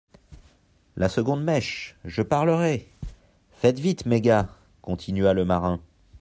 La 0.97 1.09
seconde 1.09 1.43
mèche! 1.43 1.95
Je 2.05 2.23
parlerai!… 2.23 2.87
Faites 3.51 3.77
vite, 3.77 4.07
mes 4.07 4.19
gars! 4.19 4.49
continua 4.81 5.33
le 5.35 5.45
marin. 5.45 5.79